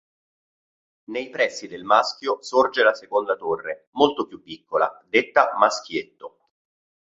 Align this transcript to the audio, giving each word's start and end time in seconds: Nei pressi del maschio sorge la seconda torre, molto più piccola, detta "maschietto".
Nei 1.11 1.29
pressi 1.29 1.67
del 1.67 1.83
maschio 1.83 2.41
sorge 2.41 2.81
la 2.81 2.95
seconda 2.95 3.35
torre, 3.35 3.89
molto 3.91 4.25
più 4.25 4.41
piccola, 4.41 4.91
detta 5.07 5.53
"maschietto". 5.59 6.37